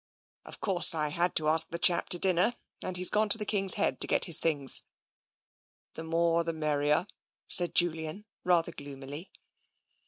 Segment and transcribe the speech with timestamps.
[0.45, 3.45] Of course, I had to ask the chap to dinner, and he's gone to the'
[3.45, 4.81] King's Head' to get his things."
[5.93, 7.05] "The more the merrier,"
[7.47, 9.29] said Julian rather gloomily.